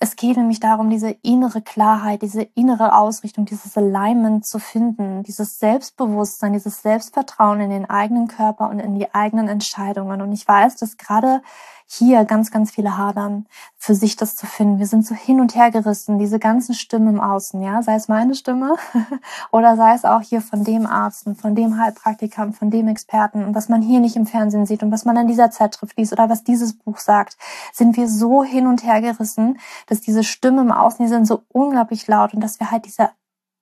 Es 0.00 0.14
geht 0.14 0.36
nämlich 0.36 0.60
darum, 0.60 0.90
diese 0.90 1.10
innere 1.22 1.60
Klarheit, 1.60 2.22
diese 2.22 2.42
innere 2.42 2.96
Ausrichtung, 2.96 3.46
dieses 3.46 3.76
Alignment 3.76 4.46
zu 4.46 4.60
finden, 4.60 5.24
dieses 5.24 5.58
Selbstbewusstsein, 5.58 6.52
dieses 6.52 6.82
Selbstvertrauen 6.82 7.60
in 7.60 7.70
den 7.70 7.90
eigenen 7.90 8.28
Körper 8.28 8.70
und 8.70 8.78
in 8.78 8.94
die 8.94 9.12
eigenen 9.12 9.48
Entscheidungen. 9.48 10.22
Und 10.22 10.30
ich 10.30 10.46
weiß, 10.46 10.76
dass 10.76 10.98
gerade 10.98 11.42
hier 11.90 12.26
ganz, 12.26 12.50
ganz 12.50 12.70
viele 12.70 12.98
hadern, 12.98 13.46
für 13.78 13.94
sich 13.94 14.16
das 14.16 14.36
zu 14.36 14.46
finden. 14.46 14.78
Wir 14.78 14.86
sind 14.86 15.06
so 15.06 15.14
hin 15.14 15.40
und 15.40 15.54
her 15.54 15.70
gerissen, 15.70 16.18
diese 16.18 16.38
ganzen 16.38 16.74
Stimmen 16.74 17.14
im 17.14 17.20
Außen, 17.20 17.62
ja, 17.62 17.82
sei 17.82 17.94
es 17.94 18.08
meine 18.08 18.34
Stimme 18.34 18.76
oder 19.52 19.74
sei 19.76 19.94
es 19.94 20.04
auch 20.04 20.20
hier 20.20 20.42
von 20.42 20.64
dem 20.64 20.86
Arzt 20.86 21.26
und 21.26 21.40
von 21.40 21.54
dem 21.54 21.80
Heilpraktiker 21.80 22.52
von 22.52 22.70
dem 22.70 22.88
Experten 22.88 23.42
und 23.42 23.54
was 23.54 23.70
man 23.70 23.80
hier 23.80 24.00
nicht 24.00 24.16
im 24.16 24.26
Fernsehen 24.26 24.66
sieht 24.66 24.82
und 24.82 24.92
was 24.92 25.06
man 25.06 25.16
in 25.16 25.28
dieser 25.28 25.50
Zeitschrift 25.50 25.96
liest 25.96 26.12
oder 26.12 26.28
was 26.28 26.44
dieses 26.44 26.74
Buch 26.74 26.98
sagt, 26.98 27.38
sind 27.72 27.96
wir 27.96 28.08
so 28.08 28.44
hin 28.44 28.66
und 28.66 28.84
her 28.84 29.00
gerissen, 29.00 29.58
dass 29.86 30.00
diese 30.00 30.24
Stimmen 30.24 30.66
im 30.66 30.72
Außen, 30.72 31.04
die 31.04 31.10
sind 31.10 31.26
so 31.26 31.42
unglaublich 31.48 32.06
laut 32.06 32.34
und 32.34 32.40
dass 32.40 32.60
wir 32.60 32.70
halt 32.70 32.84
diese 32.84 33.10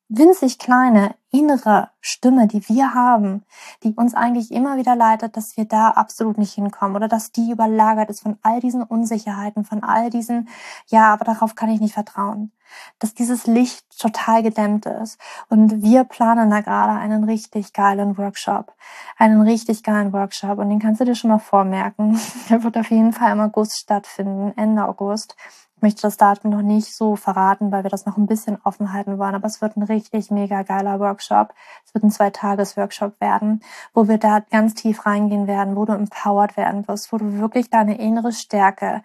winzig 0.09 0.59
kleine 0.59 1.15
innere 1.31 1.91
Stimme, 2.01 2.47
die 2.47 2.67
wir 2.69 2.95
haben, 2.95 3.45
die 3.83 3.93
uns 3.95 4.15
eigentlich 4.15 4.53
immer 4.53 4.77
wieder 4.77 4.97
leitet, 4.97 5.37
dass 5.37 5.57
wir 5.57 5.65
da 5.65 5.91
absolut 5.91 6.39
nicht 6.39 6.55
hinkommen 6.55 6.97
oder 6.97 7.09
dass 7.09 7.33
die 7.33 7.51
überlagert 7.51 8.11
ist 8.11 8.23
von 8.23 8.39
all 8.43 8.61
diesen 8.61 8.83
Unsicherheiten, 8.83 9.65
von 9.65 9.83
all 9.83 10.09
diesen, 10.11 10.49
ja, 10.87 11.13
aber 11.13 11.25
darauf 11.25 11.55
kann 11.55 11.69
ich 11.69 11.81
nicht 11.81 11.95
vertrauen. 11.95 12.53
Dass 12.99 13.15
dieses 13.15 13.47
Licht 13.47 13.85
total 13.99 14.43
gedämmt 14.43 14.87
ist. 14.87 15.21
Und 15.49 15.83
wir 15.83 16.03
planen 16.05 16.51
da 16.51 16.61
gerade 16.63 16.99
einen 16.99 17.23
richtig 17.25 17.73
geilen 17.73 18.19
Workshop. 18.19 18.75
Einen 19.17 19.41
richtig 19.43 19.85
geilen 19.85 20.13
Workshop. 20.13 20.59
Und 20.59 20.71
den 20.71 20.81
kannst 20.81 21.01
du 21.01 21.05
dir 21.05 21.15
schon 21.15 21.31
mal 21.31 21.39
vormerken. 21.39 22.19
Der 22.51 22.65
wird 22.65 22.77
auf 22.77 22.91
jeden 22.91 23.13
Fall 23.13 23.33
im 23.33 23.41
August 23.41 23.79
stattfinden, 23.79 24.53
Ende 24.57 24.85
August. 24.85 25.37
Möchte 25.81 26.03
das 26.03 26.17
Datum 26.17 26.51
noch 26.51 26.63
nicht 26.63 26.95
so 26.95 27.17
verraten, 27.17 27.71
weil 27.71 27.83
wir 27.83 27.91
das 27.91 28.07
noch 28.07 28.17
ein 28.17 28.27
bisschen 28.27 28.59
offen 28.65 28.93
halten 28.93 29.19
wollen. 29.19 29.35
Aber 29.35 29.47
es 29.47 29.61
wird 29.61 29.77
ein 29.77 29.83
richtig 29.83 30.31
mega 30.31 30.63
geiler 30.63 31.01
Workshop. 31.01 31.53
Es 31.85 31.95
wird 31.95 32.05
ein 32.05 32.11
Zwei-Tages-Workshop 32.11 33.21
werden, 33.21 33.61
wo 33.93 34.09
wir 34.09 34.19
da 34.19 34.41
ganz 34.41 34.75
tief 34.75 35.05
reingehen 35.05 35.47
werden, 35.47 35.77
wo 35.77 35.85
du 35.85 35.93
empowered 35.93 36.57
werden 36.57 36.89
wirst, 36.89 37.13
wo 37.13 37.19
du 37.19 37.39
wirklich 37.39 37.69
deine 37.69 37.99
innere 37.99 38.33
Stärke 38.33 39.03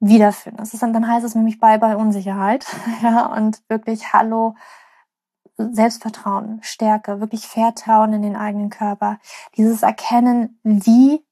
wiederfindest. 0.00 0.72
Das 0.74 0.80
dann 0.80 1.08
heißt 1.08 1.24
es 1.24 1.34
nämlich 1.34 1.58
Bye 1.60 1.78
Bye 1.78 1.96
Unsicherheit. 1.96 2.66
Ja, 3.02 3.26
und 3.26 3.62
wirklich 3.68 4.12
Hallo 4.12 4.54
Selbstvertrauen, 5.56 6.60
Stärke, 6.62 7.20
wirklich 7.20 7.46
Vertrauen 7.46 8.12
in 8.12 8.22
den 8.22 8.36
eigenen 8.36 8.70
Körper. 8.70 9.18
Dieses 9.56 9.82
Erkennen, 9.82 10.58
wie 10.62 11.24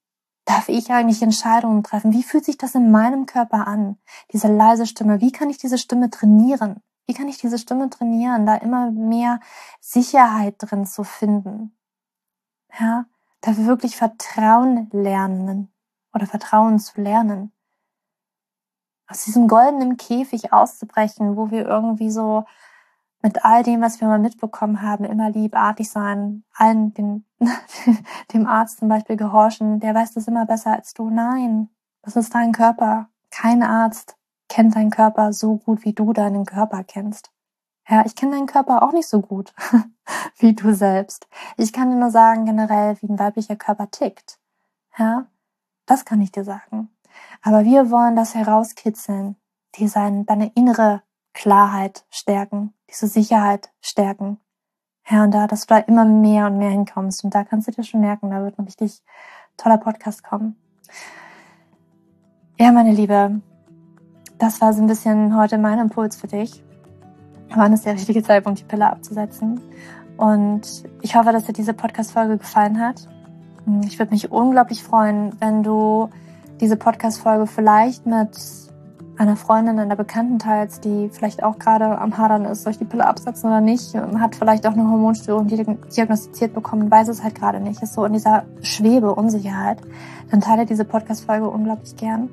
darf 0.49 0.71
ich 0.71 0.91
eigentlich 0.91 1.21
Entscheidungen 1.21 1.83
treffen? 1.83 2.13
Wie 2.13 2.23
fühlt 2.23 2.47
sich 2.47 2.57
das 2.57 2.75
in 2.75 2.91
meinem 2.91 3.27
Körper 3.27 3.67
an? 3.67 3.99
Diese 4.33 4.49
leise 4.49 4.87
Stimme. 4.87 5.21
Wie 5.21 5.31
kann 5.31 5.51
ich 5.51 5.59
diese 5.59 5.77
Stimme 5.77 6.09
trainieren? 6.09 6.83
Wie 7.07 7.13
kann 7.13 7.29
ich 7.29 7.37
diese 7.37 7.59
Stimme 7.59 7.91
trainieren, 7.91 8.47
da 8.47 8.55
immer 8.55 8.91
mehr 8.91 9.41
Sicherheit 9.81 10.55
drin 10.59 10.87
zu 10.87 11.05
finden? 11.05 11.77
Ja, 12.81 13.05
da 13.43 13.57
wirklich 13.59 13.97
Vertrauen 13.97 14.89
lernen 14.91 15.71
oder 16.15 16.27
Vertrauen 16.27 16.79
zu 16.79 17.01
lernen. 17.01 17.53
Aus 19.07 19.25
diesem 19.25 19.49
goldenen 19.49 19.99
Käfig 19.99 20.53
auszubrechen, 20.53 21.37
wo 21.37 21.51
wir 21.51 21.67
irgendwie 21.67 22.11
so 22.11 22.45
mit 23.23 23.45
all 23.45 23.63
dem, 23.63 23.81
was 23.81 24.01
wir 24.01 24.09
mal 24.09 24.19
mitbekommen 24.19 24.83
haben, 24.83 25.05
immer 25.05 25.31
liebartig 25.31 25.91
sein, 25.91 26.45
allen, 26.55 26.95
den, 26.95 27.25
dem 28.33 28.47
Arzt 28.47 28.79
zum 28.79 28.89
Beispiel 28.89 29.17
gehorchen, 29.17 29.81
der 29.81 29.95
weiß 29.95 30.13
das 30.15 30.29
immer 30.29 30.47
besser 30.47 30.73
als 30.73 30.95
du. 30.95 31.11
Nein, 31.11 31.69
das 32.03 32.17
ist 32.17 32.35
dein 32.35 32.53
Körper. 32.53 33.09
Kein 33.31 33.63
Arzt 33.63 34.17
kennt 34.49 34.77
deinen 34.77 34.91
Körper 34.91 35.33
so 35.33 35.57
gut, 35.57 35.85
wie 35.85 35.93
du 35.93 36.13
deinen 36.13 36.47
Körper 36.47 36.85
kennst. 36.85 37.31
Ja, 37.89 38.05
ich 38.05 38.15
kenne 38.15 38.33
deinen 38.33 38.47
Körper 38.47 38.83
auch 38.83 38.93
nicht 38.93 39.09
so 39.09 39.21
gut 39.21 39.55
wie 40.39 40.55
du 40.55 40.75
selbst. 40.75 41.27
Ich 41.57 41.73
kann 41.73 41.91
dir 41.91 41.97
nur 41.97 42.11
sagen, 42.11 42.45
generell, 42.45 42.97
wie 43.01 43.09
ein 43.09 43.19
weiblicher 43.19 43.57
Körper 43.57 43.91
tickt. 43.91 44.39
Ja, 44.97 45.27
das 45.87 46.05
kann 46.05 46.21
ich 46.21 46.31
dir 46.31 46.45
sagen. 46.45 46.91
Aber 47.43 47.65
wir 47.65 47.91
wollen 47.91 48.15
das 48.15 48.35
herauskitzeln, 48.35 49.37
die 49.77 49.89
sein, 49.89 50.27
deine 50.27 50.53
innere 50.55 51.03
Klarheit 51.35 52.05
stärken, 52.11 52.75
diese 52.89 53.07
Sicherheit 53.07 53.71
stärken. 53.81 54.39
Ja, 55.09 55.25
und 55.25 55.33
da, 55.33 55.47
dass 55.47 55.67
du 55.67 55.75
da 55.75 55.79
immer 55.79 56.05
mehr 56.05 56.47
und 56.47 56.59
mehr 56.59 56.71
hinkommst. 56.71 57.25
Und 57.25 57.35
da 57.35 57.45
kannst 57.45 57.69
du 57.69 57.73
dir 57.73 57.85
schon 57.85 58.01
merken, 58.01 58.31
da 58.31 58.43
wird 58.43 58.59
ein 58.59 58.65
richtig 58.65 59.03
toller 59.57 59.79
Podcast 59.79 60.23
kommen. 60.23 60.57
Ja, 62.59 62.73
meine 62.73 62.93
Liebe, 62.93 63.41
das 64.39 64.61
war 64.61 64.73
so 64.73 64.83
ein 64.83 64.87
bisschen 64.87 65.37
heute 65.37 65.59
mein 65.59 65.79
Impuls 65.79 66.17
für 66.17 66.27
dich. 66.27 66.63
Wann 67.55 67.73
ist 67.73 67.87
der 67.87 67.95
richtige 67.95 68.23
Zeitpunkt, 68.23 68.61
die 68.61 68.65
Pille 68.65 68.91
abzusetzen? 68.91 69.61
Und 70.19 70.85
ich 71.01 71.17
hoffe, 71.17 71.33
dass 71.33 71.45
dir 71.45 71.53
diese 71.53 71.73
Podcast-Folge 71.73 72.39
gefallen 72.39 72.81
hat. 72.81 73.09
Ich 73.85 73.99
würde 73.99 74.13
mich 74.13 74.31
unglaublich 74.31 74.83
freuen, 74.83 75.41
wenn 75.41 75.63
du 75.63 76.11
diese 76.61 76.77
Podcast-Folge 76.77 77.47
vielleicht 77.47 78.05
mit 78.05 78.37
einer 79.19 79.37
Freundin, 79.37 79.79
einer 79.79 79.97
Bekannten 79.97 80.39
teils, 80.39 80.81
die 80.81 81.11
vielleicht 81.13 81.43
auch 81.43 81.59
gerade 81.59 81.99
am 81.99 82.17
Hadern 82.17 82.45
ist, 82.45 82.63
soll 82.63 82.73
ich 82.73 82.79
die 82.79 82.85
Pille 82.85 83.07
absetzen 83.07 83.51
oder 83.51 83.61
nicht, 83.61 83.95
hat 83.95 84.37
vielleicht 84.37 84.67
auch 84.67 84.73
eine 84.73 84.89
Hormonstörung 84.89 85.49
diagnostiziert 85.49 86.55
bekommen, 86.55 86.91
weiß 86.91 87.09
es 87.09 87.23
halt 87.23 87.35
gerade 87.35 87.61
nicht, 87.61 87.83
ist 87.83 87.95
so 87.95 88.05
in 88.05 88.13
dieser 88.13 88.45
Schwebe, 88.63 89.15
Unsicherheit, 89.15 89.79
dann 90.31 90.41
teile 90.41 90.67
diese 90.67 90.85
Podcast-Folge 90.85 91.49
unglaublich 91.49 91.97
gern. 91.97 92.29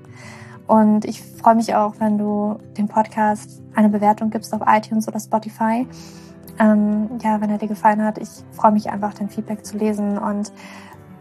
Und 0.68 1.06
ich 1.06 1.22
freue 1.22 1.56
mich 1.56 1.76
auch, 1.76 1.96
wenn 2.00 2.18
du 2.18 2.60
dem 2.78 2.88
Podcast 2.88 3.62
eine 3.76 3.90
Bewertung 3.90 4.30
gibst 4.30 4.54
auf 4.54 4.62
iTunes 4.66 5.08
oder 5.08 5.20
Spotify. 5.20 5.88
Ähm, 6.60 7.10
ja, 7.22 7.42
wenn 7.42 7.50
er 7.50 7.58
dir 7.58 7.68
gefallen 7.68 8.04
hat, 8.04 8.18
ich 8.18 8.30
freue 8.52 8.72
mich 8.72 8.90
einfach, 8.90 9.14
dein 9.14 9.30
Feedback 9.30 9.66
zu 9.66 9.78
lesen 9.78 10.18
und 10.18 10.52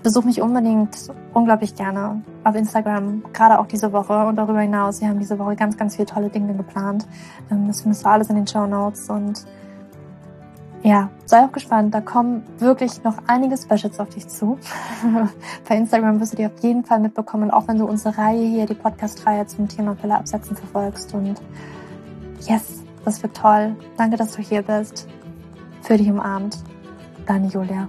besuch 0.04 0.24
mich 0.24 0.40
unbedingt 0.40 0.96
unglaublich 1.32 1.74
gerne 1.74 2.22
auf 2.44 2.54
Instagram, 2.54 3.24
gerade 3.32 3.58
auch 3.58 3.66
diese 3.66 3.92
Woche 3.92 4.26
und 4.26 4.36
darüber 4.36 4.60
hinaus. 4.60 5.00
Wir 5.00 5.08
haben 5.08 5.18
diese 5.18 5.38
Woche 5.38 5.56
ganz, 5.56 5.76
ganz 5.76 5.96
viele 5.96 6.06
tolle 6.06 6.28
Dinge 6.28 6.54
geplant. 6.54 7.06
Ähm, 7.50 7.66
das 7.66 7.80
findest 7.80 8.04
du 8.04 8.08
alles 8.08 8.28
in 8.28 8.36
den 8.36 8.46
Show 8.46 8.66
Notes 8.66 9.08
und 9.08 9.44
ja, 10.82 11.08
sei 11.24 11.42
auch 11.42 11.52
gespannt. 11.52 11.94
Da 11.94 12.02
kommen 12.02 12.42
wirklich 12.58 13.02
noch 13.02 13.16
einige 13.26 13.56
Specials 13.56 13.98
auf 13.98 14.10
dich 14.10 14.28
zu. 14.28 14.58
Bei 15.68 15.76
Instagram 15.76 16.20
wirst 16.20 16.34
du 16.34 16.36
die 16.36 16.44
auf 16.44 16.58
jeden 16.60 16.84
Fall 16.84 17.00
mitbekommen, 17.00 17.50
auch 17.50 17.66
wenn 17.66 17.78
du 17.78 17.86
unsere 17.86 18.18
Reihe 18.18 18.46
hier, 18.46 18.66
die 18.66 18.74
Podcast-Reihe 18.74 19.46
zum 19.46 19.66
Thema 19.66 19.94
Pille 19.94 20.14
absetzen 20.14 20.54
verfolgst. 20.54 21.14
Und 21.14 21.40
yes, 22.40 22.82
das 23.06 23.22
wird 23.22 23.34
toll. 23.34 23.74
Danke, 23.96 24.18
dass 24.18 24.32
du 24.32 24.42
hier 24.42 24.60
bist. 24.60 25.08
Für 25.80 25.96
dich 25.96 26.10
umarmt. 26.10 26.58
Deine 27.26 27.48
Julia. 27.48 27.88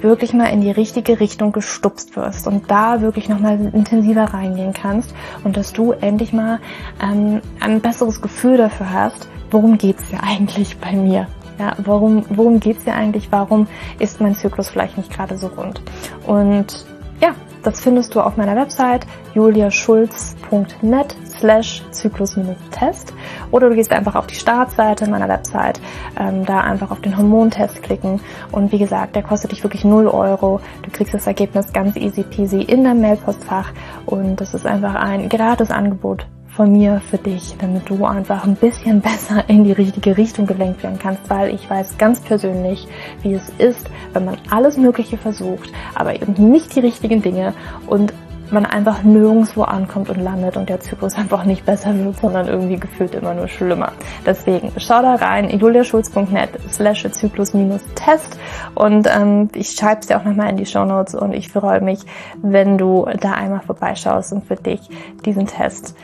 wirklich 0.00 0.32
mal 0.32 0.46
in 0.46 0.60
die 0.60 0.70
richtige 0.70 1.20
Richtung 1.20 1.52
gestupst 1.52 2.16
wirst 2.16 2.46
und 2.46 2.70
da 2.70 3.00
wirklich 3.00 3.28
nochmal 3.28 3.58
intensiver 3.72 4.24
reingehen 4.24 4.72
kannst 4.72 5.14
und 5.44 5.56
dass 5.56 5.72
du 5.72 5.92
endlich 5.92 6.32
mal 6.32 6.60
ähm, 7.02 7.40
ein 7.60 7.80
besseres 7.80 8.20
Gefühl 8.20 8.56
dafür 8.56 8.92
hast, 8.92 9.28
worum 9.50 9.78
geht's 9.78 10.10
ja 10.10 10.20
eigentlich 10.22 10.78
bei 10.78 10.92
mir? 10.92 11.26
Ja, 11.58 11.74
warum, 11.78 12.24
worum 12.30 12.60
geht's 12.60 12.84
ja 12.84 12.94
eigentlich? 12.94 13.32
Warum 13.32 13.66
ist 13.98 14.20
mein 14.20 14.36
Zyklus 14.36 14.68
vielleicht 14.68 14.96
nicht 14.96 15.12
gerade 15.12 15.36
so 15.36 15.48
rund? 15.48 15.82
Und 16.24 16.86
ja, 17.20 17.34
das 17.64 17.80
findest 17.80 18.14
du 18.14 18.20
auf 18.20 18.36
meiner 18.36 18.54
Website 18.54 19.06
juliaschulz.net 19.34 21.16
slash 21.26 21.82
Zyklus-Test 21.90 23.12
oder 23.50 23.68
du 23.68 23.74
gehst 23.74 23.92
einfach 23.92 24.14
auf 24.14 24.26
die 24.26 24.34
Startseite 24.34 25.08
meiner 25.08 25.28
Website, 25.28 25.80
ähm, 26.18 26.44
da 26.44 26.60
einfach 26.60 26.90
auf 26.90 27.00
den 27.00 27.16
Hormontest 27.16 27.82
klicken. 27.82 28.20
Und 28.52 28.72
wie 28.72 28.78
gesagt, 28.78 29.16
der 29.16 29.22
kostet 29.22 29.52
dich 29.52 29.62
wirklich 29.62 29.84
0 29.84 30.06
Euro. 30.08 30.60
Du 30.82 30.90
kriegst 30.90 31.14
das 31.14 31.26
Ergebnis 31.26 31.72
ganz 31.72 31.96
easy 31.96 32.22
peasy 32.22 32.62
in 32.62 32.84
deinem 32.84 33.00
Mailpostfach. 33.00 33.72
Und 34.06 34.40
das 34.40 34.54
ist 34.54 34.66
einfach 34.66 34.94
ein 34.94 35.28
gratis 35.28 35.70
Angebot 35.70 36.26
von 36.58 36.72
mir 36.72 37.00
für 37.08 37.18
dich, 37.18 37.54
damit 37.60 37.88
du 37.88 38.04
einfach 38.04 38.44
ein 38.44 38.56
bisschen 38.56 39.00
besser 39.02 39.48
in 39.48 39.62
die 39.62 39.70
richtige 39.70 40.16
Richtung 40.16 40.44
gelenkt 40.44 40.82
werden 40.82 40.98
kannst, 40.98 41.30
weil 41.30 41.54
ich 41.54 41.70
weiß 41.70 41.98
ganz 41.98 42.18
persönlich, 42.20 42.88
wie 43.22 43.34
es 43.34 43.48
ist, 43.58 43.88
wenn 44.12 44.24
man 44.24 44.38
alles 44.50 44.76
Mögliche 44.76 45.18
versucht, 45.18 45.72
aber 45.94 46.16
eben 46.16 46.50
nicht 46.50 46.74
die 46.74 46.80
richtigen 46.80 47.22
Dinge. 47.22 47.54
Und 47.86 48.12
man 48.52 48.66
einfach 48.66 49.02
nirgendwo 49.02 49.62
ankommt 49.62 50.10
und 50.10 50.20
landet 50.20 50.56
und 50.56 50.68
der 50.68 50.80
Zyklus 50.80 51.14
einfach 51.16 51.44
nicht 51.44 51.64
besser 51.64 51.94
wird, 51.96 52.18
sondern 52.18 52.48
irgendwie 52.48 52.78
gefühlt 52.78 53.14
immer 53.14 53.34
nur 53.34 53.48
schlimmer. 53.48 53.92
Deswegen 54.26 54.72
schau 54.76 55.02
da 55.02 55.14
rein, 55.14 55.50
juliaschulz.net 55.50 56.50
slash 56.70 57.06
Zyklus-Test 57.10 58.38
und 58.74 59.08
ähm, 59.08 59.48
ich 59.54 59.70
schreibe 59.70 60.00
es 60.00 60.06
dir 60.06 60.18
auch 60.18 60.24
nochmal 60.24 60.50
in 60.50 60.56
die 60.56 60.66
Show 60.66 60.84
Notes 60.84 61.14
und 61.14 61.32
ich 61.32 61.50
freue 61.50 61.80
mich, 61.80 62.00
wenn 62.42 62.78
du 62.78 63.06
da 63.20 63.32
einmal 63.32 63.60
vorbeischaust 63.60 64.32
und 64.32 64.44
für 64.44 64.56
dich 64.56 64.80
diesen 65.24 65.46
Test 65.46 65.94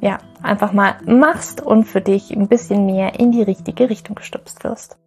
ja, 0.00 0.18
einfach 0.42 0.72
mal 0.72 0.96
machst 1.06 1.62
und 1.62 1.84
für 1.84 2.02
dich 2.02 2.30
ein 2.30 2.48
bisschen 2.48 2.84
mehr 2.84 3.18
in 3.18 3.32
die 3.32 3.42
richtige 3.42 3.88
Richtung 3.88 4.14
gestupst 4.14 4.62
wirst. 4.62 4.98